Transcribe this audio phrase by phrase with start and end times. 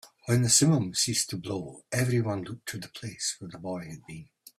[0.25, 4.03] When the simum ceased to blow, everyone looked to the place where the boy had
[4.07, 4.29] been.